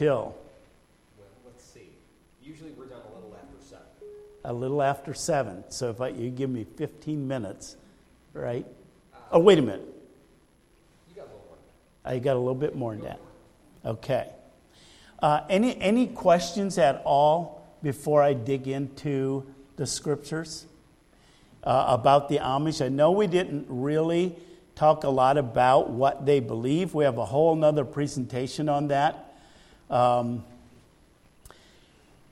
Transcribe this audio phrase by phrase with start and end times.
[0.00, 0.34] till?
[1.18, 1.90] Well, let's see.
[2.42, 3.84] Usually we're done a little after seven.
[4.44, 5.64] A little after 7.
[5.68, 7.76] So if I, you give me 15 minutes,
[8.32, 8.64] right?
[9.30, 9.86] Oh, wait a minute.
[11.10, 11.58] You got a little more.
[12.12, 13.20] I got a little bit more than that.
[13.84, 14.30] Okay.
[15.22, 19.44] Uh, any, any questions at all before I dig into
[19.76, 20.64] the scriptures
[21.62, 22.82] uh, about the Amish?
[22.82, 24.34] I know we didn't really
[24.76, 26.94] talk a lot about what they believe.
[26.94, 29.26] We have a whole nother presentation on that.
[29.90, 30.44] Um,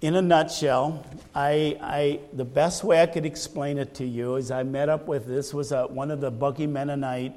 [0.01, 1.05] in a nutshell,
[1.35, 5.09] I, I, the best way I could explain it to you is I met up
[5.09, 7.35] with this was a, one of the Buggy Mennonite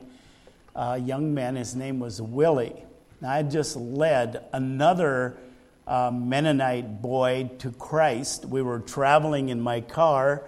[0.75, 1.55] uh, young men.
[1.55, 2.84] His name was Willie.
[3.25, 5.38] I just led another
[5.88, 8.45] uh, Mennonite boy to Christ.
[8.45, 10.44] We were traveling in my car,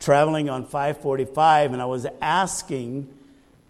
[0.00, 3.08] traveling on 545, and I was asking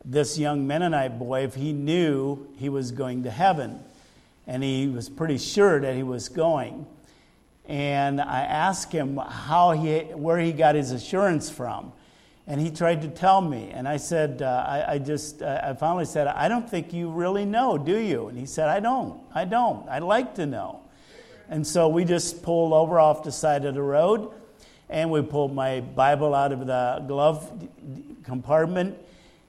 [0.03, 3.81] this young Mennonite boy if he knew he was going to heaven.
[4.47, 6.87] And he was pretty sure that he was going
[7.67, 11.93] and I asked him how he, where he got his assurance from.
[12.47, 13.71] And he tried to tell me.
[13.73, 17.11] And I said, uh, I, I, just, uh, I finally said, I don't think you
[17.11, 18.29] really know, do you?
[18.29, 19.19] And he said, I don't.
[19.35, 19.89] I don't.
[19.89, 20.83] I'd like to know.
[21.49, 24.31] And so we just pulled over off the side of the road
[24.91, 27.51] and we pulled my Bible out of the glove
[28.25, 28.99] compartment.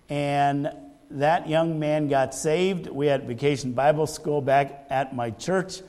[0.07, 0.71] And
[1.11, 2.87] that young man got saved.
[2.87, 5.81] We had vacation Bible school back at my church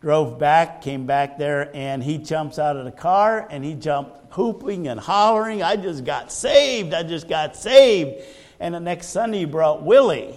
[0.00, 4.32] drove back, came back there, and he jumps out of the car and he jumped
[4.32, 5.62] hooping and hollering.
[5.62, 6.94] I just got saved.
[6.94, 8.24] I just got saved.
[8.58, 10.34] And the next Sunday, he brought Willie.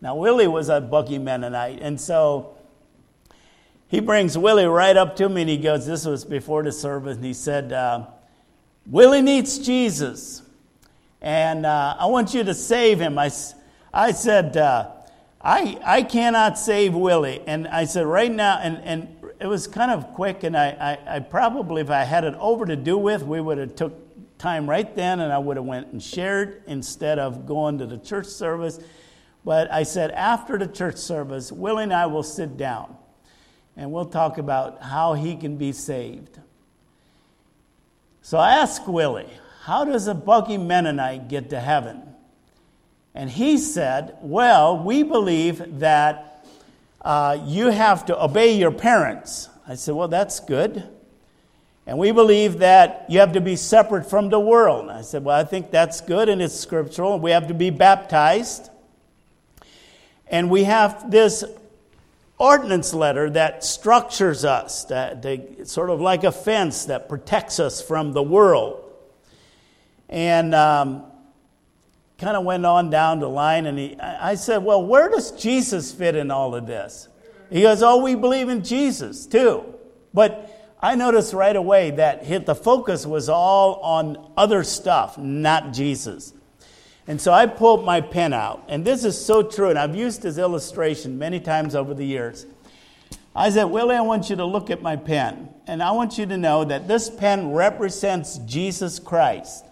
[0.00, 1.80] Now, Willie was a Buggy Mennonite.
[1.80, 2.56] And so
[3.88, 7.16] he brings Willie right up to me and he goes, This was before the service,
[7.16, 8.06] and he said, uh,
[8.86, 10.42] Willie needs Jesus.
[11.22, 13.18] And uh, I want you to save him.
[13.18, 13.30] I,
[13.94, 14.90] I said, uh,
[15.40, 17.40] I, I cannot save Willie.
[17.46, 21.16] And I said, right now, and, and it was kind of quick, and I, I,
[21.16, 23.94] I probably, if I had it over to do with, we would have took
[24.36, 27.98] time right then, and I would have went and shared instead of going to the
[27.98, 28.80] church service.
[29.44, 32.96] But I said, after the church service, Willie and I will sit down,
[33.76, 36.40] and we'll talk about how he can be saved.
[38.22, 39.30] So I asked Willie,
[39.62, 42.13] how does a buggy Mennonite get to heaven?
[43.14, 46.46] And he said, Well, we believe that
[47.02, 49.48] uh, you have to obey your parents.
[49.68, 50.82] I said, Well, that's good.
[51.86, 54.88] And we believe that you have to be separate from the world.
[54.88, 57.20] I said, Well, I think that's good and it's scriptural.
[57.20, 58.70] We have to be baptized.
[60.26, 61.44] And we have this
[62.38, 68.12] ordinance letter that structures us, that sort of like a fence that protects us from
[68.12, 68.80] the world.
[70.08, 71.04] And um,
[72.24, 75.92] kind of went on down the line, and he, I said, Well, where does Jesus
[75.92, 77.08] fit in all of this?
[77.50, 79.74] He goes, Oh, we believe in Jesus too.
[80.14, 85.74] But I noticed right away that hit, the focus was all on other stuff, not
[85.74, 86.32] Jesus.
[87.06, 90.22] And so I pulled my pen out, and this is so true, and I've used
[90.22, 92.46] this illustration many times over the years.
[93.36, 96.24] I said, Willie, I want you to look at my pen, and I want you
[96.24, 99.66] to know that this pen represents Jesus Christ.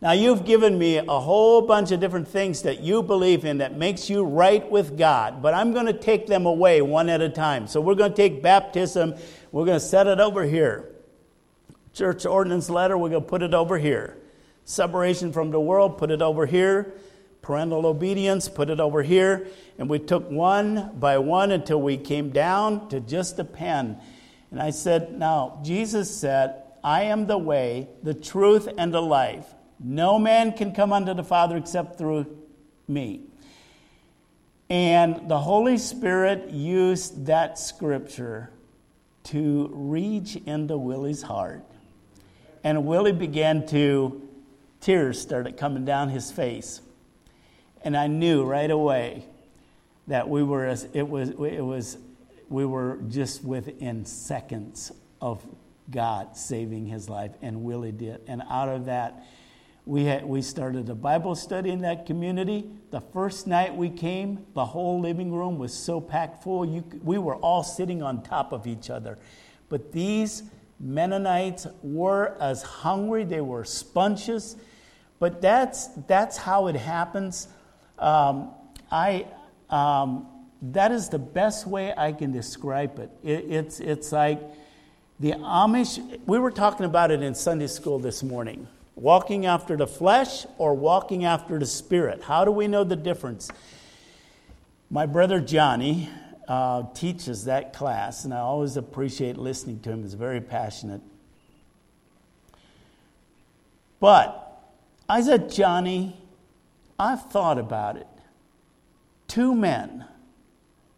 [0.00, 3.78] Now, you've given me a whole bunch of different things that you believe in that
[3.78, 7.28] makes you right with God, but I'm going to take them away one at a
[7.28, 7.66] time.
[7.66, 9.14] So, we're going to take baptism,
[9.50, 10.90] we're going to set it over here.
[11.94, 14.18] Church ordinance letter, we're going to put it over here.
[14.64, 16.94] Separation from the world, put it over here.
[17.40, 19.46] Parental obedience, put it over here.
[19.78, 23.98] And we took one by one until we came down to just a pen.
[24.50, 29.53] And I said, Now, Jesus said, I am the way, the truth, and the life.
[29.78, 32.26] No man can come unto the Father except through
[32.88, 33.22] me.
[34.70, 38.50] And the Holy Spirit used that scripture
[39.24, 41.64] to reach into Willie's heart.
[42.62, 44.26] And Willie began to,
[44.80, 46.80] tears started coming down his face.
[47.82, 49.26] And I knew right away
[50.06, 51.98] that we were, it was, it was,
[52.48, 55.42] we were just within seconds of
[55.90, 58.20] God saving his life, and Willie did.
[58.26, 59.24] And out of that,
[59.86, 62.64] we, had, we started a Bible study in that community.
[62.90, 67.18] The first night we came, the whole living room was so packed full, you, we
[67.18, 69.18] were all sitting on top of each other.
[69.68, 70.44] But these
[70.80, 74.56] Mennonites were as hungry, they were sponges.
[75.18, 77.48] But that's, that's how it happens.
[77.98, 78.50] Um,
[78.90, 79.26] I,
[79.68, 80.26] um,
[80.62, 83.10] that is the best way I can describe it.
[83.22, 83.44] it.
[83.50, 84.40] It's, it's like
[85.20, 88.66] the Amish, we were talking about it in Sunday school this morning.
[88.96, 92.22] Walking after the flesh or walking after the spirit?
[92.22, 93.50] How do we know the difference?
[94.90, 96.08] My brother Johnny
[96.46, 100.02] uh, teaches that class, and I always appreciate listening to him.
[100.02, 101.00] He's very passionate.
[103.98, 104.62] But
[105.08, 106.16] I said, Johnny,
[106.98, 108.06] I've thought about it.
[109.26, 110.04] Two men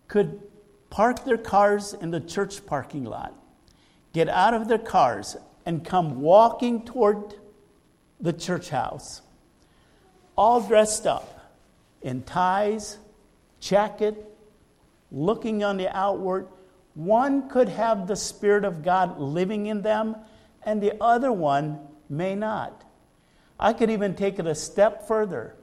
[0.09, 0.41] could
[0.91, 3.35] park their cars in the church parking lot,
[4.13, 7.35] get out of their cars, and come walking toward
[8.27, 9.23] the church house,
[10.37, 11.55] all dressed up
[12.03, 12.99] in ties,
[13.61, 14.37] jacket,
[15.13, 16.49] looking on the outward.
[16.95, 20.17] One could have the Spirit of God living in them,
[20.65, 21.79] and the other one
[22.09, 22.83] may not.
[23.61, 25.55] I could even take it a step further,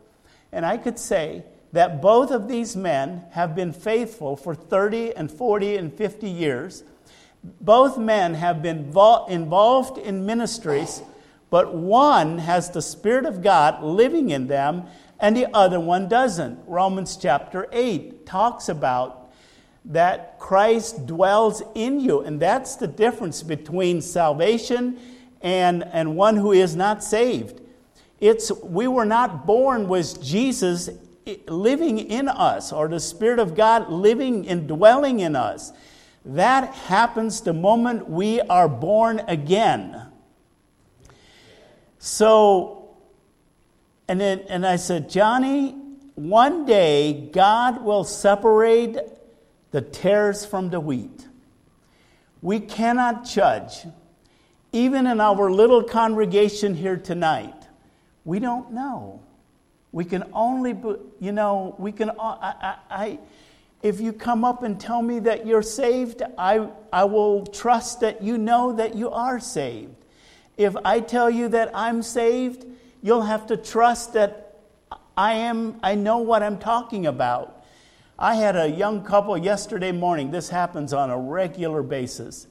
[0.53, 1.43] and I could say
[1.73, 6.83] that both of these men have been faithful for 30 and 40 and 50 years.
[7.43, 8.93] Both men have been
[9.27, 11.01] involved in ministries,
[11.53, 14.87] but one has the Spirit of God living in them
[15.19, 16.57] and the other one doesn't.
[16.65, 19.31] Romans chapter 8 talks about
[19.85, 24.99] that Christ dwells in you, and that's the difference between salvation
[25.43, 27.61] and, and one who is not saved.
[28.19, 30.89] It's we were not born with Jesus
[31.47, 35.71] living in us or the Spirit of God living and dwelling in us.
[36.25, 40.12] That happens the moment we are born again.
[42.05, 42.97] So,
[44.09, 45.71] and, then, and I said, Johnny,
[46.15, 48.97] one day God will separate
[49.71, 51.25] the tares from the wheat.
[52.41, 53.85] We cannot judge.
[54.73, 57.69] Even in our little congregation here tonight,
[58.25, 59.21] we don't know.
[59.93, 60.75] We can only,
[61.21, 63.19] you know, we can, uh, I, I, I,
[63.81, 68.21] if you come up and tell me that you're saved, I, I will trust that
[68.21, 70.02] you know that you are saved.
[70.57, 72.65] If I tell you that I'm saved,
[73.01, 74.59] you'll have to trust that
[75.17, 77.63] I am, I know what I'm talking about.
[78.17, 80.31] I had a young couple yesterday morning.
[80.31, 82.47] This happens on a regular basis.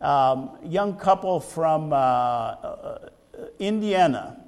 [0.00, 3.08] Um, young couple from uh, uh,
[3.58, 4.40] Indiana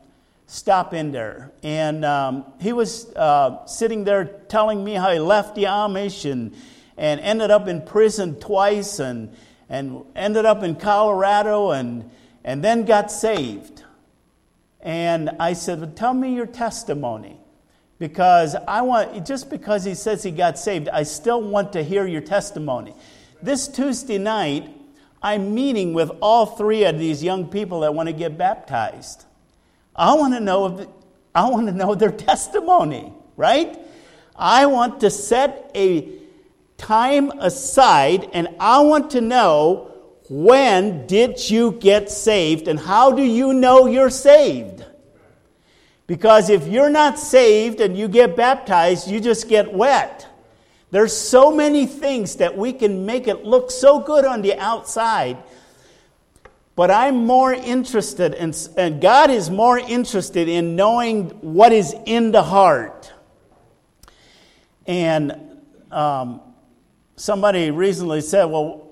[0.47, 1.53] stop in there.
[1.63, 6.55] And um, he was uh, sitting there telling me how he left the Amish and,
[6.97, 9.35] and ended up in prison twice and,
[9.69, 12.09] and ended up in Colorado and,
[12.47, 13.83] and then got saved.
[14.81, 17.39] And I said, well, Tell me your testimony.
[17.99, 22.07] Because I want, just because he says he got saved, I still want to hear
[22.07, 22.95] your testimony.
[23.43, 24.71] This Tuesday night,
[25.23, 29.25] I'm meeting with all three of these young people that want to get baptized.
[29.95, 30.93] I want to know
[31.35, 33.79] I want to know their testimony, right?
[34.37, 36.09] I want to set a
[36.77, 39.96] time aside and I want to know
[40.29, 44.85] when did you get saved and how do you know you're saved?
[46.07, 50.27] Because if you're not saved and you get baptized, you just get wet.
[50.91, 55.39] There's so many things that we can make it look so good on the outside
[56.77, 62.33] but I'm more interested, in, and God is more interested in knowing what is in
[62.33, 63.11] the heart.
[64.87, 66.43] And um,
[67.17, 68.86] somebody recently said, well,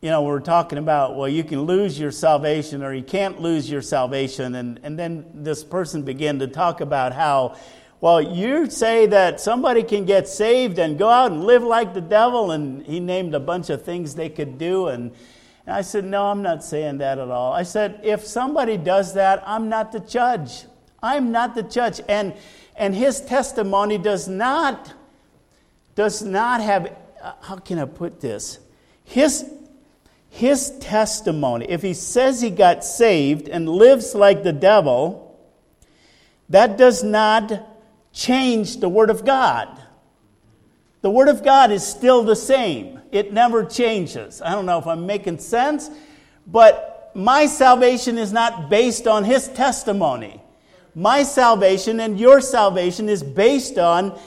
[0.00, 3.68] you know, we're talking about, well, you can lose your salvation or you can't lose
[3.68, 4.54] your salvation.
[4.54, 7.56] And, and then this person began to talk about how,
[8.00, 12.00] well, you say that somebody can get saved and go out and live like the
[12.00, 12.52] devil.
[12.52, 14.86] And he named a bunch of things they could do.
[14.86, 15.10] And,
[15.66, 17.52] and I said, No, I'm not saying that at all.
[17.52, 20.64] I said, If somebody does that, I'm not the judge.
[21.02, 22.00] I'm not the judge.
[22.08, 22.34] And,
[22.76, 24.94] and his testimony does not,
[25.96, 28.60] does not have, uh, how can I put this?
[29.04, 29.50] His,
[30.28, 35.38] his testimony, if he says he got saved and lives like the devil,
[36.48, 37.52] that does not
[38.12, 39.68] change the Word of God.
[41.00, 43.00] The Word of God is still the same.
[43.12, 44.42] It never changes.
[44.42, 45.90] I don't know if I'm making sense,
[46.46, 50.40] but my salvation is not based on his testimony.
[50.94, 54.18] My salvation and your salvation is based on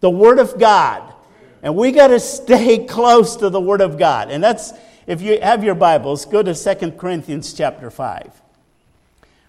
[0.00, 1.14] the Word of God.
[1.62, 4.30] And we got to stay close to the Word of God.
[4.30, 4.72] And that's,
[5.10, 8.30] if you have your Bibles, go to 2 Corinthians chapter 5.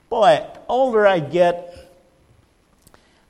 [0.10, 1.94] Boy, older I get,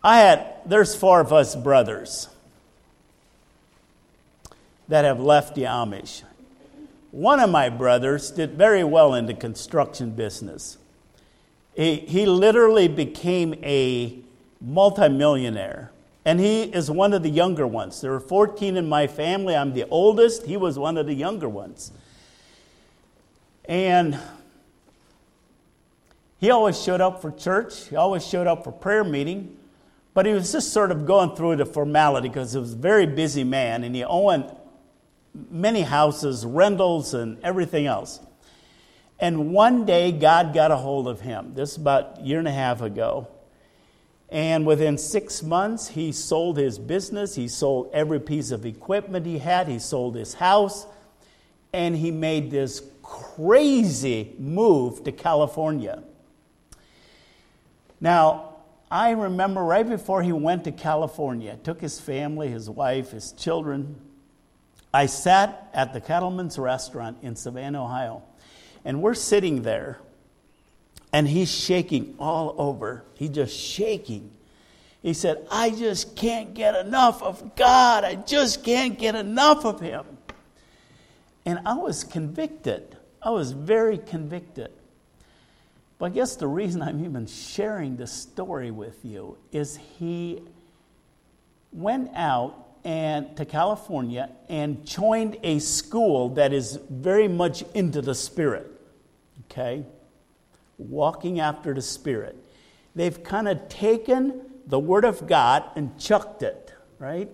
[0.01, 2.29] I had, there's four of us brothers
[4.88, 6.23] that have left the Amish.
[7.11, 10.77] One of my brothers did very well in the construction business.
[11.75, 14.17] He, he literally became a
[14.61, 15.91] multimillionaire.
[16.23, 18.00] And he is one of the younger ones.
[18.00, 19.53] There were 14 in my family.
[19.53, 20.45] I'm the oldest.
[20.45, 21.91] He was one of the younger ones.
[23.65, 24.17] And
[26.39, 29.57] he always showed up for church, he always showed up for prayer meeting,
[30.13, 33.05] but he was just sort of going through the formality because he was a very
[33.05, 34.51] busy man and he owned,
[35.49, 38.19] many houses, rentals, and everything else.
[39.19, 41.53] And one day, God got a hold of him.
[41.53, 43.27] This is about a year and a half ago.
[44.29, 47.35] And within six months, he sold his business.
[47.35, 49.67] He sold every piece of equipment he had.
[49.67, 50.87] He sold his house.
[51.71, 56.01] And he made this crazy move to California.
[57.99, 58.55] Now,
[58.89, 63.97] I remember right before he went to California, took his family, his wife, his children.
[64.93, 68.23] I sat at the Cattleman's Restaurant in Savannah, Ohio.
[68.83, 69.99] And we're sitting there,
[71.13, 73.03] and he's shaking all over.
[73.15, 74.31] He's just shaking.
[75.01, 78.03] He said, I just can't get enough of God.
[78.03, 80.05] I just can't get enough of Him.
[81.45, 82.97] And I was convicted.
[83.21, 84.71] I was very convicted.
[85.99, 90.41] But I guess the reason I'm even sharing this story with you is he
[91.71, 98.15] went out and to California and joined a school that is very much into the
[98.15, 98.71] spirit.
[99.45, 99.85] Okay?
[100.79, 102.35] Walking after the spirit.
[102.95, 107.29] They've kind of taken the word of God and chucked it, right?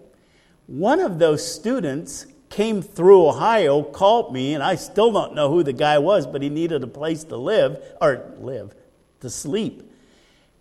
[0.66, 5.64] One of those students came through Ohio, called me, and I still don't know who
[5.64, 8.74] the guy was, but he needed a place to live, or live,
[9.22, 9.92] to sleep,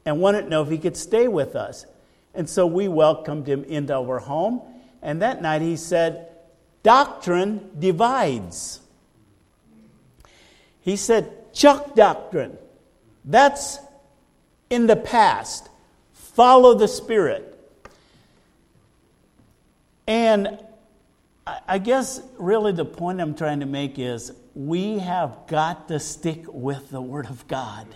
[0.05, 1.87] and wanted to know if he could stay with us.
[2.35, 4.61] And so we welcomed him into our home.
[5.03, 6.29] And that night he said,
[6.83, 8.81] Doctrine divides.
[10.81, 12.59] He said, Chuck doctrine.
[13.25, 13.79] That's
[14.71, 15.69] in the past.
[16.13, 17.53] Follow the Spirit.
[20.07, 20.59] And
[21.47, 26.45] I guess really the point I'm trying to make is we have got to stick
[26.49, 27.87] with the Word of God.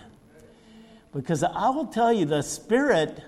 [1.12, 3.24] Because I will tell you, the Spirit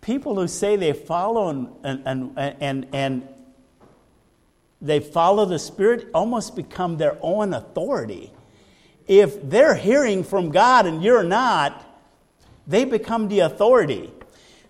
[0.00, 1.68] people who say they follow and,
[2.06, 3.28] and, and, and
[4.80, 8.30] they follow the Spirit almost become their own authority.
[9.08, 11.84] If they're hearing from God and you're not,
[12.66, 14.12] they become the authority.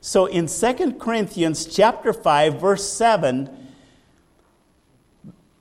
[0.01, 3.64] So in 2 Corinthians chapter 5 verse 7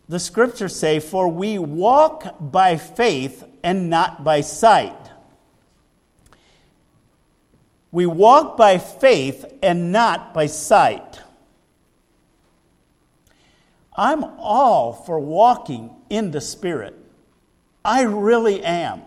[0.08, 4.98] the scriptures say for we walk by faith and not by sight.
[7.92, 11.22] We walk by faith and not by sight.
[13.96, 16.96] I'm all for walking in the Spirit.
[17.86, 19.04] I really am.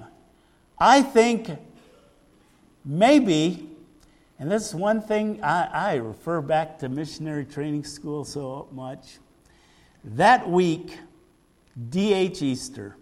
[0.79, 1.51] I think
[2.85, 3.69] maybe,
[4.39, 9.19] and this is one thing I, I refer back to missionary training school so much.
[10.07, 10.97] That week,
[11.91, 12.41] D.H.
[12.41, 12.97] Easter,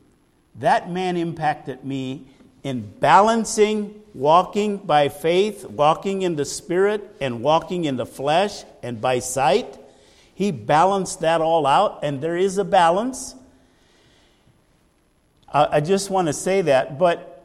[0.56, 2.26] that man impacted me
[2.62, 9.00] in balancing walking by faith, walking in the spirit, and walking in the flesh and
[9.00, 9.78] by sight.
[10.34, 13.34] He balanced that all out, and there is a balance.
[15.52, 17.44] I just want to say that, but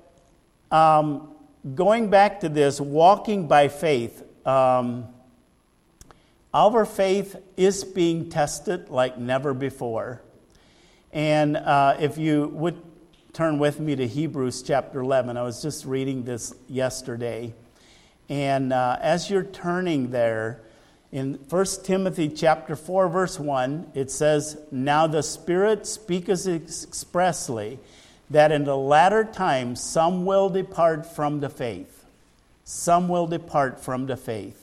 [0.72, 1.36] um,
[1.76, 5.08] going back to this, walking by faith, um,
[6.54, 10.22] our faith is being tested like never before.
[11.12, 12.82] And uh, if you would
[13.34, 15.38] turn with me to Hebrews chapter 11.
[15.38, 17.54] I was just reading this yesterday.
[18.28, 20.62] And uh, as you're turning there,
[21.12, 27.80] in 1 Timothy chapter 4 verse 1, it says, "Now the Spirit speaks expressly
[28.30, 32.06] that in the latter times some will depart from the faith.
[32.64, 34.59] Some will depart from the faith.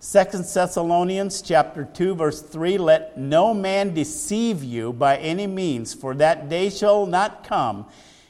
[0.00, 6.14] Second Thessalonians chapter 2 verse 3 let no man deceive you by any means for
[6.14, 7.84] that day shall not come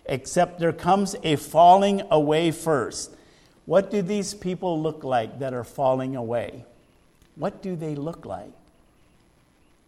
[0.07, 3.15] except there comes a falling away first.
[3.67, 6.65] What do these people look like that are falling away?
[7.37, 8.53] What do they look like?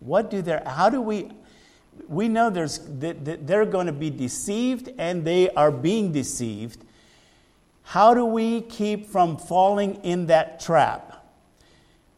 [0.01, 1.31] What do they how do we
[2.09, 6.85] we know there's they're going to be deceived and they are being deceived.
[7.85, 11.10] How do we keep from falling in that trap?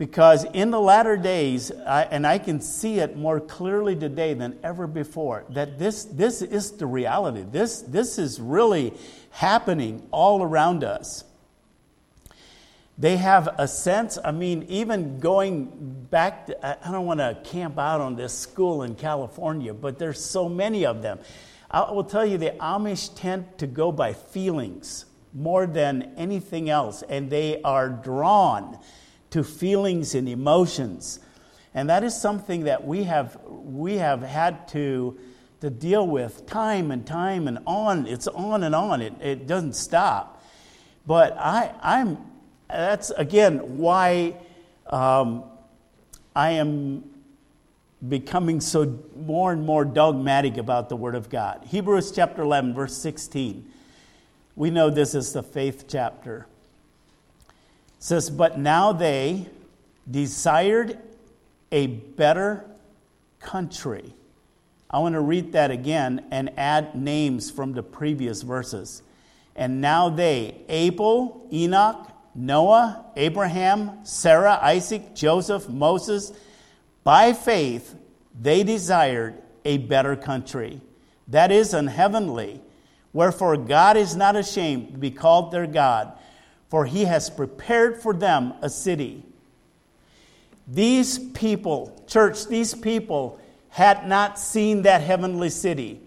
[0.03, 4.59] Because in the latter days, I, and I can see it more clearly today than
[4.65, 7.45] ever before, that this, this is the reality.
[7.49, 8.95] This, this is really
[9.31, 11.23] happening all around us.
[12.99, 15.67] They have a sense, I mean, even going
[16.11, 20.21] back, to, I don't want to camp out on this school in California, but there's
[20.21, 21.21] so many of them.
[21.71, 27.03] I will tell you, the Amish tend to go by feelings more than anything else,
[27.03, 28.81] and they are drawn
[29.33, 31.19] to feelings and emotions.
[31.75, 35.19] And that is something that we have, we have had to,
[35.61, 38.07] to deal with time and time and on.
[38.07, 40.43] It's on and on, it, it doesn't stop.
[41.07, 42.19] But I, I'm,
[42.69, 44.37] that's again why
[44.87, 45.45] um,
[46.37, 47.05] I am
[48.07, 51.65] becoming so more and more dogmatic about the Word of God.
[51.67, 53.71] Hebrews chapter 11, verse 16.
[54.57, 56.47] We know this is the faith chapter.
[58.03, 59.47] Says, But now they
[60.11, 60.99] desired
[61.71, 62.65] a better
[63.39, 64.13] country.
[64.91, 69.05] I want to read that again and add names from the previous verses.
[69.55, 76.33] And now they, Abel, Enoch, Noah, Abraham, Sarah, Isaac, Joseph, Moses,
[77.05, 77.95] by faith,
[78.41, 80.81] they desired a better country,
[81.29, 82.63] that is, an heavenly.
[83.13, 86.19] Wherefore, God is not ashamed to be called their God,
[86.73, 89.23] for he has prepared for them a city.
[90.67, 93.39] These people, church, these people
[93.69, 96.01] had not seen that heavenly city.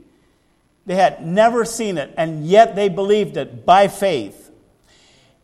[0.87, 4.49] They had never seen it, and yet they believed it by faith.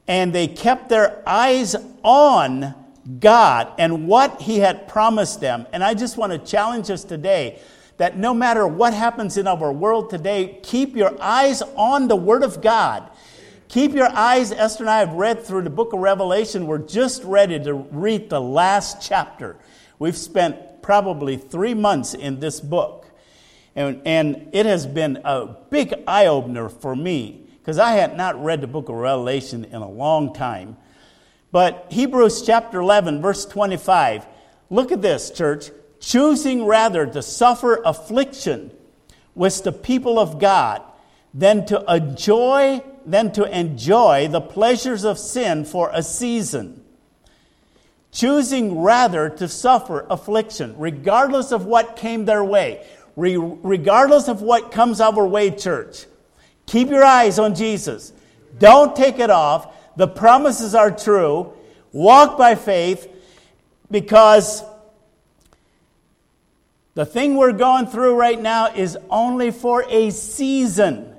[0.07, 2.73] And they kept their eyes on
[3.19, 5.67] God and what He had promised them.
[5.71, 7.61] And I just want to challenge us today
[7.97, 12.41] that no matter what happens in our world today, keep your eyes on the Word
[12.41, 13.10] of God.
[13.71, 16.67] Keep your eyes, Esther and I have read through the book of Revelation.
[16.67, 19.55] We're just ready to read the last chapter.
[19.97, 23.05] We've spent probably three months in this book.
[23.73, 28.43] And, and it has been a big eye opener for me because I had not
[28.43, 30.75] read the book of Revelation in a long time.
[31.53, 34.27] But Hebrews chapter 11, verse 25,
[34.69, 35.69] look at this, church.
[36.01, 38.71] Choosing rather to suffer affliction
[39.33, 40.83] with the people of God
[41.33, 46.83] than to enjoy than to enjoy the pleasures of sin for a season
[48.11, 54.99] choosing rather to suffer affliction regardless of what came their way regardless of what comes
[54.99, 56.05] our way church
[56.65, 58.11] keep your eyes on jesus
[58.57, 61.53] don't take it off the promises are true.
[61.91, 63.07] Walk by faith
[63.89, 64.63] because
[66.93, 71.10] the thing we're going through right now is only for a season.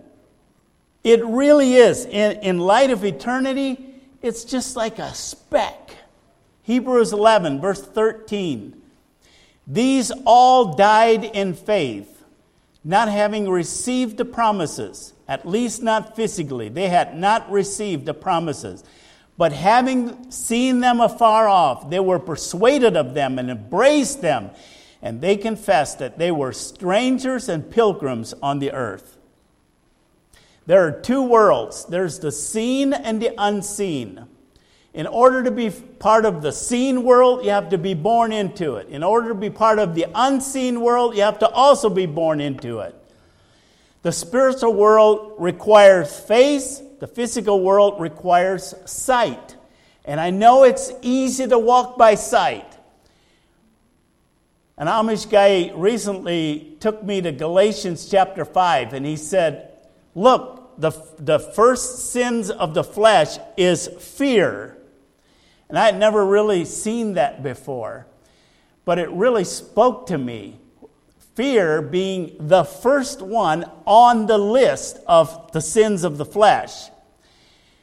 [1.04, 2.04] It really is.
[2.06, 5.96] In, in light of eternity, it's just like a speck.
[6.62, 8.80] Hebrews 11, verse 13.
[9.66, 12.22] These all died in faith,
[12.84, 16.68] not having received the promises at least not physically.
[16.68, 18.84] They had not received the promises.
[19.38, 24.50] But having seen them afar off, they were persuaded of them and embraced them,
[25.00, 29.16] and they confessed that they were strangers and pilgrims on the earth.
[30.66, 34.26] There are two worlds there's the seen and the unseen.
[34.94, 38.76] In order to be part of the seen world, you have to be born into
[38.76, 38.88] it.
[38.88, 42.40] In order to be part of the unseen world, you have to also be born
[42.40, 42.94] into it.
[44.02, 49.56] The spiritual world requires faith, the physical world requires sight.
[50.04, 52.66] And I know it's easy to walk by sight.
[54.76, 59.71] An Amish guy recently took me to Galatians chapter 5, and he said,
[60.14, 64.76] Look, the, the first sins of the flesh is fear.
[65.68, 68.06] And I had never really seen that before,
[68.84, 70.58] but it really spoke to me
[71.34, 76.90] fear being the first one on the list of the sins of the flesh.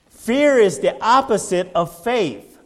[0.09, 2.59] Fear is the opposite of faith.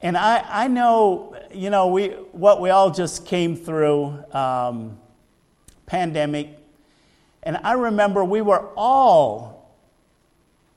[0.00, 4.98] And I, I know, you know, we, what we all just came through, um,
[5.86, 6.57] pandemic,
[7.48, 9.74] and I remember we were all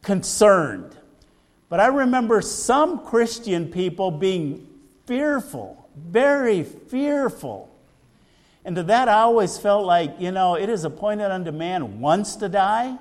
[0.02, 0.98] concerned.
[1.70, 4.68] But I remember some Christian people being
[5.06, 7.72] fearful, very fearful
[8.64, 12.36] and to that, I always felt like, you know, it is appointed unto man once
[12.38, 12.98] to die,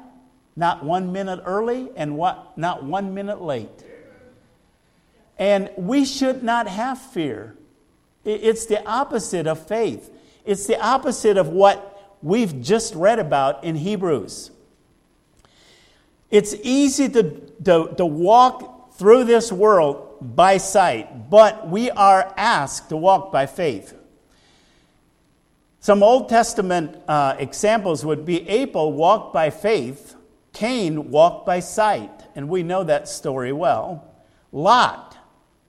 [0.56, 3.68] not one minute early and what, not one minute late.
[5.38, 7.56] And we should not have fear.
[8.24, 10.10] It's the opposite of faith,
[10.44, 11.89] it's the opposite of what
[12.22, 14.50] we've just read about in Hebrews.
[16.30, 17.22] It's easy to,
[17.64, 23.46] to, to walk through this world by sight, but we are asked to walk by
[23.46, 23.94] faith.
[25.80, 30.14] Some Old Testament uh, examples would be Abel walked by faith,
[30.52, 34.06] Cain walked by sight, and we know that story well.
[34.52, 35.16] Lot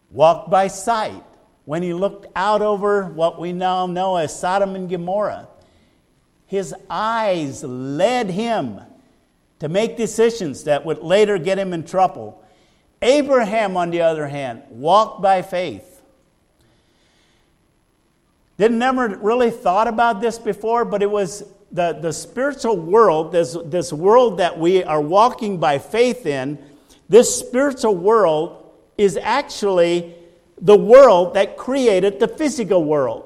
[0.10, 1.24] walked by sight
[1.64, 5.48] when he looked out over what we now know as Sodom and Gomorrah.
[6.52, 8.82] His eyes led him
[9.60, 12.44] to make decisions that would later get him in trouble.
[13.02, 16.02] Abraham, on the other hand, walked by faith.
[18.58, 23.56] Didn't never really thought about this before, but it was the, the spiritual world, this,
[23.68, 26.60] this world that we are walking by faith in,
[27.08, 30.14] this spiritual world is actually
[30.60, 33.24] the world that created the physical world.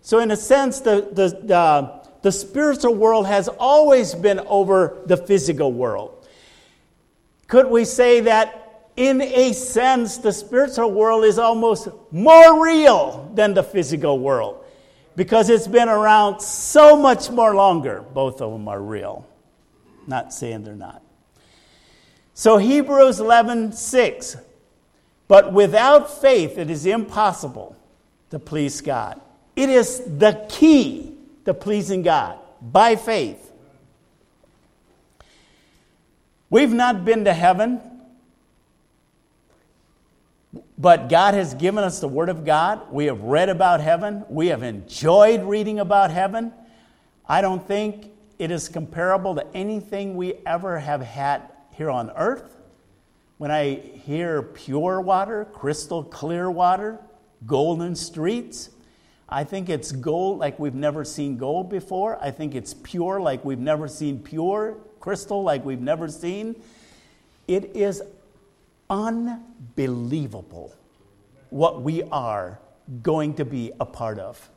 [0.00, 5.16] So, in a sense, the, the, the, the spiritual world has always been over the
[5.16, 6.26] physical world.
[7.48, 13.54] Could we say that, in a sense, the spiritual world is almost more real than
[13.54, 14.64] the physical world?
[15.16, 18.02] Because it's been around so much more longer.
[18.14, 19.26] Both of them are real.
[20.06, 21.02] Not saying they're not.
[22.34, 24.36] So, Hebrews 11 6.
[25.28, 27.76] But without faith, it is impossible
[28.30, 29.20] to please God.
[29.56, 31.11] It is the key
[31.44, 33.50] to pleasing God by faith.
[36.50, 37.80] We've not been to heaven,
[40.76, 42.92] but God has given us the Word of God.
[42.92, 44.24] We have read about heaven.
[44.28, 46.52] We have enjoyed reading about heaven.
[47.26, 52.56] I don't think it is comparable to anything we ever have had here on earth.
[53.38, 56.98] When I hear pure water, crystal clear water,
[57.46, 58.70] golden streets,
[59.28, 62.22] I think it's gold like we've never seen gold before.
[62.22, 66.56] I think it's pure like we've never seen pure, crystal like we've never seen.
[67.48, 68.02] It is
[68.90, 70.74] unbelievable
[71.50, 72.58] what we are
[73.02, 74.50] going to be a part of.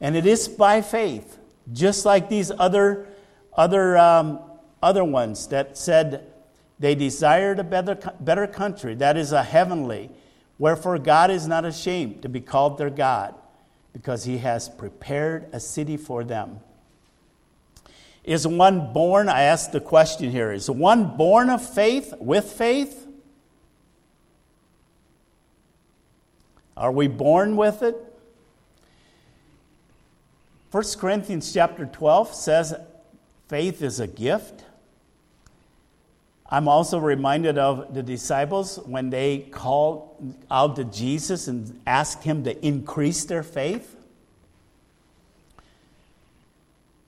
[0.00, 1.38] And it is by faith,
[1.72, 3.06] just like these other,
[3.56, 4.40] other, um,
[4.82, 6.26] other ones that said
[6.78, 10.10] they desired a better, better country, that is a heavenly
[10.58, 13.34] Wherefore, God is not ashamed to be called their God,
[13.92, 16.60] because he has prepared a city for them.
[18.24, 23.06] Is one born, I ask the question here, is one born of faith, with faith?
[26.76, 27.96] Are we born with it?
[30.70, 32.74] 1 Corinthians chapter 12 says
[33.48, 34.64] faith is a gift.
[36.52, 42.44] I'm also reminded of the disciples when they called out to Jesus and asked him
[42.44, 43.96] to increase their faith.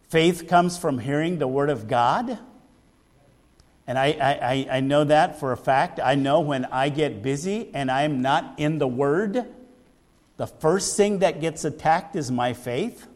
[0.08, 2.38] Faith comes from hearing the Word of God.
[3.86, 6.00] And I, I, I know that for a fact.
[6.02, 9.44] I know when I get busy and I'm not in the Word,
[10.38, 13.06] the first thing that gets attacked is my faith.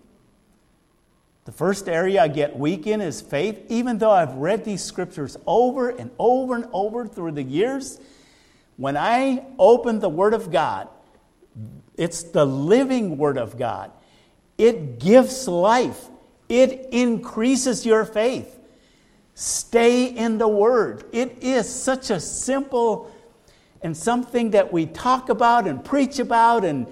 [1.49, 5.35] The first area I get weak in is faith, even though I've read these scriptures
[5.47, 7.99] over and over and over through the years.
[8.77, 10.89] When I open the Word of God,
[11.97, 13.93] it's the living Word of God.
[14.59, 16.11] It gives life,
[16.51, 18.61] it increases your faith.
[19.33, 21.05] Stay in the Word.
[21.13, 23.11] It is such a simple
[23.81, 26.87] and something that we talk about and preach about and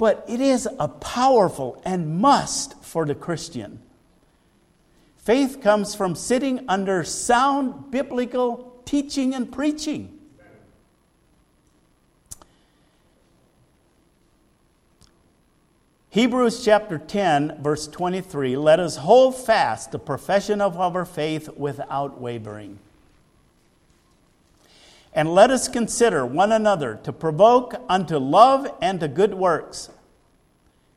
[0.00, 3.78] but it is a powerful and must for the Christian.
[5.18, 10.18] Faith comes from sitting under sound biblical teaching and preaching.
[16.08, 22.18] Hebrews chapter 10, verse 23 let us hold fast the profession of our faith without
[22.18, 22.78] wavering.
[25.12, 29.90] And let us consider one another to provoke unto love and to good works.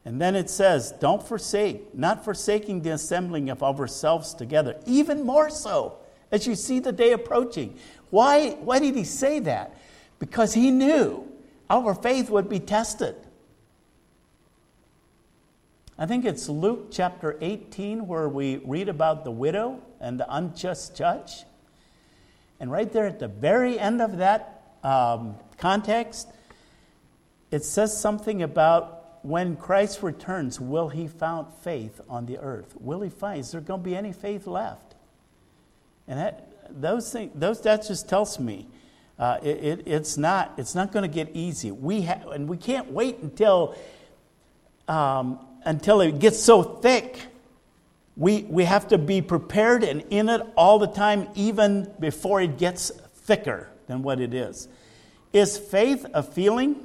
[0.05, 5.49] And then it says, Don't forsake, not forsaking the assembling of ourselves together, even more
[5.49, 5.97] so
[6.31, 7.77] as you see the day approaching.
[8.09, 9.77] Why, why did he say that?
[10.19, 11.27] Because he knew
[11.69, 13.15] our faith would be tested.
[15.97, 20.97] I think it's Luke chapter 18 where we read about the widow and the unjust
[20.97, 21.45] judge.
[22.63, 26.29] And right there at the very end of that um, context,
[27.51, 32.73] it says something about when Christ returns, will he found faith on the earth?
[32.79, 34.95] Will he find, is there going to be any faith left?
[36.07, 38.69] And that, those things, those, that just tells me
[39.19, 41.69] uh, it, it, it's not, it's not going to get easy.
[41.69, 43.75] We ha- and we can't wait until,
[44.87, 47.19] um, until it gets so thick
[48.15, 52.57] we, we have to be prepared and in it all the time, even before it
[52.57, 54.67] gets thicker than what it is.
[55.31, 56.75] Is faith a feeling?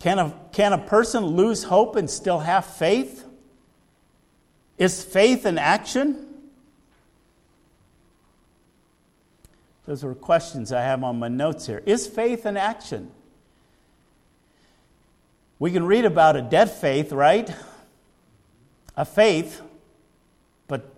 [0.00, 3.24] Can a, can a person lose hope and still have faith?
[4.78, 6.26] Is faith an action?
[9.86, 11.82] Those are questions I have on my notes here.
[11.86, 13.10] Is faith an action?
[15.58, 17.54] We can read about a dead faith, right?
[19.00, 19.62] a faith,
[20.68, 20.94] but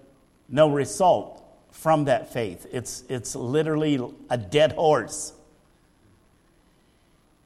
[0.48, 2.66] no result from that faith.
[2.72, 5.32] It's, it's literally a dead horse.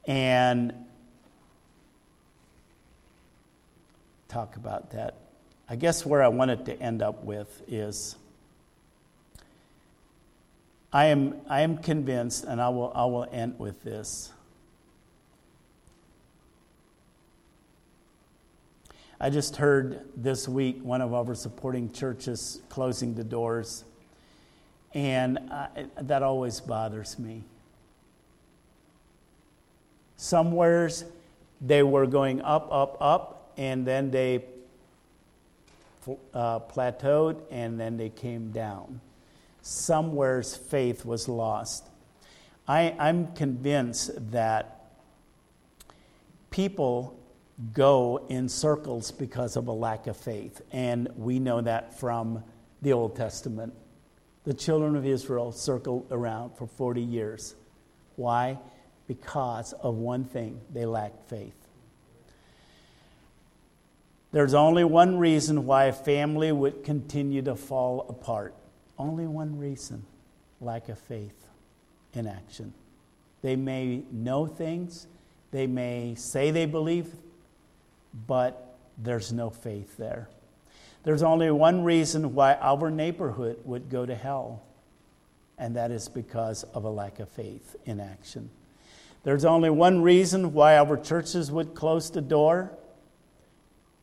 [0.07, 0.73] And
[4.29, 5.17] talk about that.
[5.69, 8.17] I guess where I wanted to end up with is
[10.91, 14.33] I am, I am convinced, and I will, I will end with this
[19.19, 23.85] I just heard this week one of our supporting churches closing the doors,
[24.93, 27.43] and I, that always bothers me.
[30.19, 31.05] Somewheres
[31.63, 34.45] they were going up, up, up, and then they
[36.35, 39.01] uh, plateaued and then they came down.
[39.63, 41.89] Somewheres faith was lost.
[42.69, 44.85] I, I'm convinced that
[46.51, 47.19] people
[47.73, 52.43] go in circles because of a lack of faith, and we know that from
[52.83, 53.73] the Old Testament.
[54.45, 57.55] The children of Israel circled around for 40 years.
[58.17, 58.59] Why?
[59.09, 61.55] Because of one thing they lacked faith.
[64.33, 68.55] There's only one reason why a family would continue to fall apart.
[68.99, 70.05] Only one reason
[70.61, 71.49] lack of faith
[72.13, 72.73] in action.
[73.43, 75.07] They may know things,
[75.53, 77.09] they may say they believe,
[78.27, 80.29] but there's no faith there.
[81.03, 84.63] There's only one reason why our neighborhood would go to hell,
[85.59, 88.51] and that is because of a lack of faith in action.
[89.23, 92.73] There's only one reason why our churches would close the door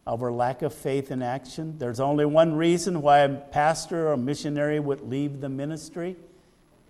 [0.06, 1.78] our lack of faith in action.
[1.78, 6.18] There's only one reason why a pastor or missionary would leave the ministry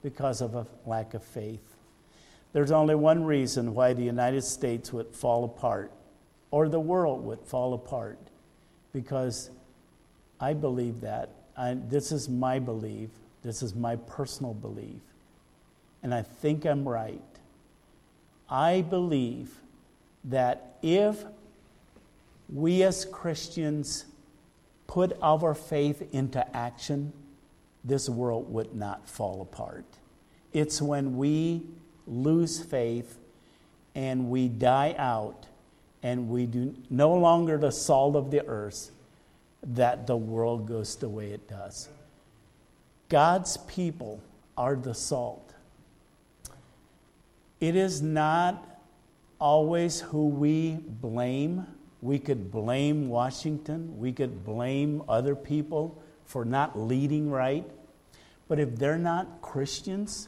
[0.01, 1.61] because of a lack of faith.
[2.53, 5.91] There's only one reason why the United States would fall apart
[6.53, 8.19] or the world would fall apart
[8.93, 9.49] because
[10.39, 11.31] I believe that.
[11.57, 13.09] I, this is my belief.
[13.41, 15.01] This is my personal belief.
[16.03, 17.19] And I think I'm right.
[18.47, 19.49] I believe
[20.25, 21.23] that if
[22.53, 24.05] we as Christians
[24.85, 27.13] put our faith into action,
[27.83, 29.85] this world would not fall apart.
[30.53, 31.63] It's when we
[32.05, 33.17] lose faith
[33.95, 35.47] and we die out
[36.03, 38.91] and we do no longer the salt of the earth
[39.63, 41.89] that the world goes the way it does.
[43.09, 44.21] God's people
[44.57, 45.53] are the salt.
[47.59, 48.81] It is not
[49.39, 51.65] always who we blame
[52.03, 53.97] we could blame Washington.
[53.97, 57.63] We could blame other people for not leading right.
[58.49, 60.27] But if they're not Christians,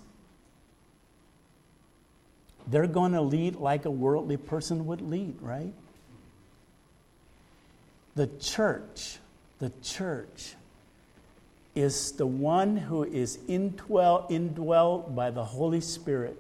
[2.68, 5.74] they're going to lead like a worldly person would lead, right?
[8.16, 9.18] The church,
[9.60, 10.56] the church
[11.76, 16.38] is the one who is indwelt by the Holy Spirit.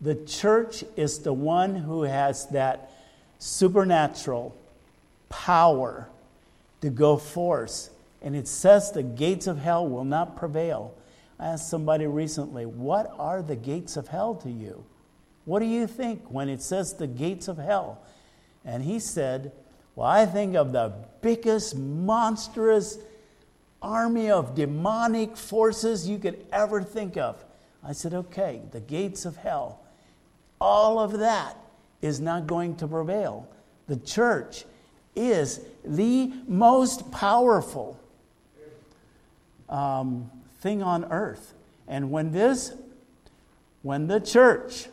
[0.00, 2.90] The church is the one who has that
[3.38, 4.56] supernatural
[5.28, 6.08] power
[6.80, 7.90] to go forth.
[8.22, 10.94] And it says the gates of hell will not prevail.
[11.38, 14.84] I asked somebody recently, What are the gates of hell to you?
[15.46, 18.02] What do you think when it says the gates of hell?
[18.64, 19.52] And he said,
[19.94, 22.98] Well, I think of the biggest, monstrous
[23.80, 27.42] army of demonic forces you could ever think of.
[27.82, 29.80] I said, Okay, the gates of hell.
[30.60, 31.56] All of that
[32.02, 33.48] is not going to prevail.
[33.86, 34.64] The church
[35.14, 38.00] is the most powerful
[39.68, 40.28] um,
[40.58, 41.54] thing on earth.
[41.86, 42.72] And when this,
[43.82, 44.88] when the church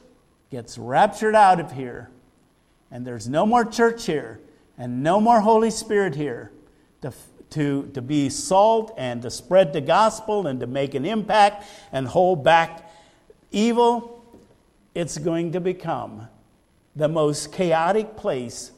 [0.54, 2.12] gets raptured out of here,
[2.92, 4.40] and there's no more church here,
[4.78, 6.52] and no more Holy Spirit here
[7.02, 7.12] to,
[7.50, 12.08] to, to be salt and to spread the gospel and to make an impact and
[12.08, 12.88] hold back
[13.52, 14.24] evil,
[14.94, 16.28] it's going to become
[16.96, 18.72] the most chaotic place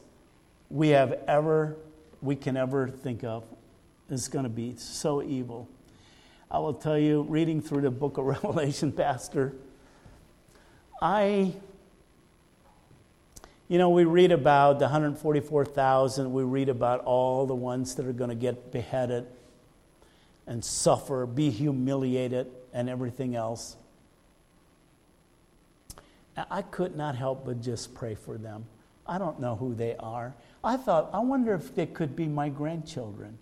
[0.70, 1.76] we have ever
[2.22, 3.44] we can ever think of
[4.08, 5.68] is going to be so evil.
[6.50, 9.52] I will tell you, reading through the book of Revelation, Pastor,
[11.00, 11.52] I,
[13.68, 18.12] you know, we read about the 144,000, we read about all the ones that are
[18.12, 19.26] going to get beheaded
[20.46, 23.76] and suffer, be humiliated, and everything else.
[26.50, 28.66] I could not help but just pray for them.
[29.06, 30.34] I don't know who they are.
[30.62, 33.38] I thought, I wonder if they could be my grandchildren.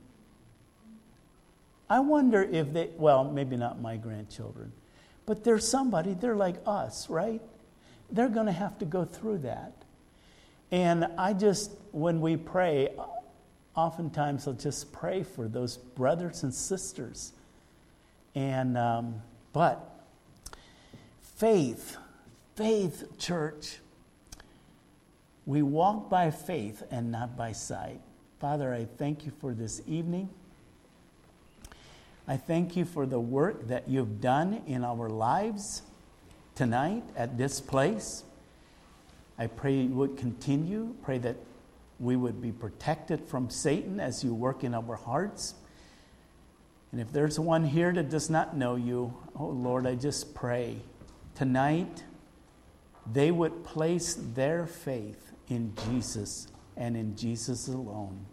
[1.89, 4.73] I wonder if they, well, maybe not my grandchildren,
[5.27, 7.43] but they're somebody, they're like us, right?
[8.11, 9.84] They're going to have to go through that.
[10.75, 12.89] And I just, when we pray,
[13.77, 17.33] oftentimes I'll just pray for those brothers and sisters.
[18.35, 19.89] And, um, but
[21.37, 21.97] faith
[22.55, 23.79] faith, church.
[25.47, 28.01] We walk by faith and not by sight.
[28.41, 30.29] Father, I thank you for this evening.
[32.27, 35.83] I thank you for the work that you've done in our lives
[36.55, 38.25] tonight at this place.
[39.39, 40.95] I pray you would continue.
[41.03, 41.37] Pray that
[41.99, 45.55] we would be protected from Satan as you work in our hearts.
[46.93, 50.77] And if there's one here that does not know you, oh Lord, I just pray
[51.35, 52.05] tonight
[53.13, 58.25] they would place their faith in Jesus and in Jesus alone.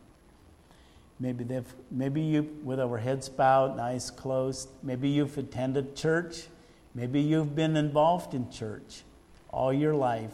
[1.20, 6.48] Maybe they've maybe you with our heads bowed and eyes closed, maybe you've attended church,
[6.96, 9.04] maybe you've been involved in church
[9.50, 10.32] all your life,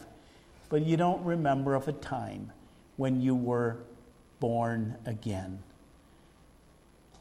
[0.70, 2.52] but you don't remember of a time
[2.98, 3.78] when you were
[4.40, 5.60] born again.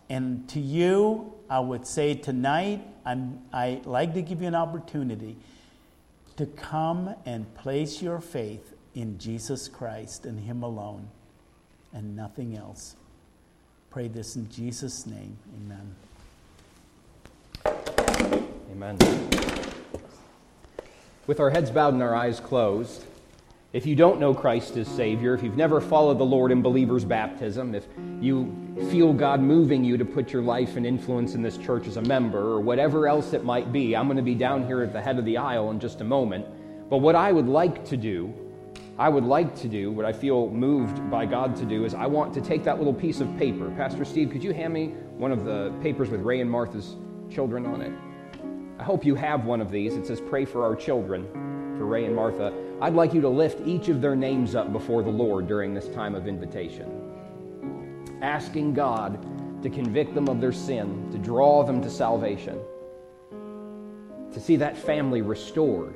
[0.09, 5.37] And to you, I would say tonight, I'm, I like to give you an opportunity
[6.37, 11.09] to come and place your faith in Jesus Christ and Him alone
[11.93, 12.97] and nothing else.
[13.91, 15.37] Pray this in Jesus' name.
[15.57, 15.97] Amen.
[18.71, 18.99] Amen.
[21.27, 23.05] With our heads bowed and our eyes closed,
[23.77, 27.05] if you don't know Christ as Savior, if you've never followed the Lord in believer's
[27.05, 27.87] baptism, if
[28.23, 28.51] you
[28.91, 32.01] feel God moving you to put your life and influence in this church as a
[32.01, 35.03] member, or whatever else it might be, I'm going to be down here at the
[35.03, 36.47] head of the aisle in just a moment.
[36.89, 38.33] But what I would like to do,
[38.99, 42.07] I would like to do, what I feel moved by God to do, is I
[42.07, 43.71] want to take that little piece of paper.
[43.73, 46.97] Pastor Steve, could you hand me one of the papers with Ray and Martha's
[47.31, 47.93] children on it?
[48.79, 49.97] I hope you have one of these.
[49.97, 51.31] It says, Pray for our children,
[51.77, 52.66] for Ray and Martha.
[52.79, 55.89] I'd like you to lift each of their names up before the Lord during this
[55.89, 57.15] time of invitation,
[58.21, 62.61] asking God to convict them of their sin, to draw them to salvation,
[64.31, 65.95] to see that family restored.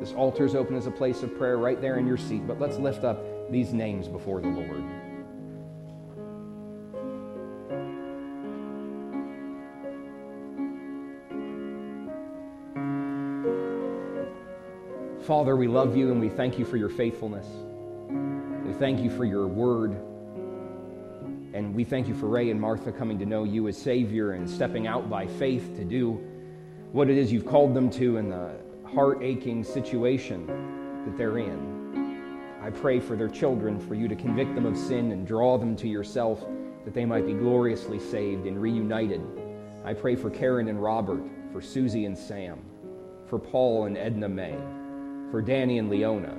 [0.00, 2.58] This altar is open as a place of prayer right there in your seat, but
[2.58, 5.01] let's lift up these names before the Lord.
[15.22, 17.46] Father, we love you and we thank you for your faithfulness.
[18.66, 19.92] We thank you for your word.
[21.54, 24.50] And we thank you for Ray and Martha coming to know you as Savior and
[24.50, 26.14] stepping out by faith to do
[26.90, 30.44] what it is you've called them to in the heart aching situation
[31.04, 32.58] that they're in.
[32.60, 35.76] I pray for their children, for you to convict them of sin and draw them
[35.76, 36.44] to yourself,
[36.84, 39.22] that they might be gloriously saved and reunited.
[39.84, 42.60] I pray for Karen and Robert, for Susie and Sam,
[43.28, 44.58] for Paul and Edna May
[45.32, 46.36] for Danny and Leona,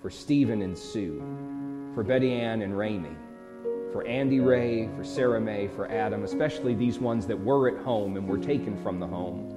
[0.00, 1.20] for Stephen and Sue,
[1.94, 3.16] for Betty Ann and Rainey,
[3.92, 8.16] for Andy Ray, for Sarah May, for Adam, especially these ones that were at home
[8.16, 9.52] and were taken from the home.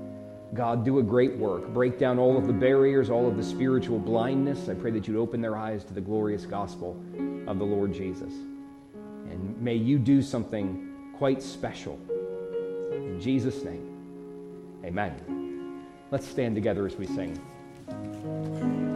[0.55, 1.67] God, do a great work.
[1.67, 4.67] Break down all of the barriers, all of the spiritual blindness.
[4.67, 6.99] I pray that you'd open their eyes to the glorious gospel
[7.45, 8.33] of the Lord Jesus.
[9.29, 11.99] And may you do something quite special.
[12.91, 15.83] In Jesus' name, amen.
[16.09, 17.39] Let's stand together as we sing.
[17.89, 18.92] Amen.